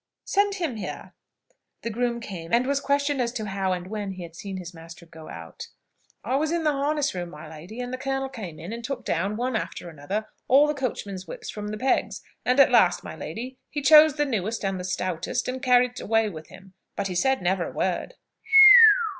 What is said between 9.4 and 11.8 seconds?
after another, all the coachman's whips from the